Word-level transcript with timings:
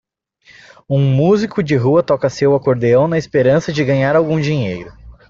Um 0.89 0.99
músico 1.13 1.61
de 1.61 1.75
rua 1.75 2.01
toca 2.01 2.27
seu 2.27 2.55
acordeão 2.55 3.07
na 3.07 3.19
esperança 3.19 3.71
de 3.71 3.85
ganhar 3.85 4.15
algum 4.15 4.39
dinheiro. 4.41 4.91